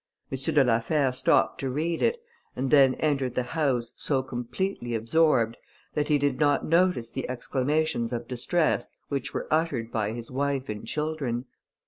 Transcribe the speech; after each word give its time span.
M. 0.31 0.53
de 0.55 0.63
la 0.63 0.79
Fère 0.79 1.13
stopped 1.13 1.59
to 1.59 1.69
read 1.69 2.01
it, 2.01 2.17
and 2.55 2.71
then 2.71 2.95
entered 2.95 3.35
the 3.35 3.43
house, 3.43 3.93
so 3.97 4.23
completely 4.23 4.95
absorbed, 4.95 5.57
that 5.93 6.07
he 6.07 6.17
did 6.17 6.39
not 6.39 6.65
notice 6.65 7.11
the 7.11 7.29
exclamations 7.29 8.11
of 8.11 8.27
distress 8.27 8.89
which 9.09 9.31
were 9.31 9.47
uttered 9.51 9.91
by 9.91 10.11
his 10.13 10.31
wife 10.31 10.69
and 10.69 10.87
children. 10.87 11.45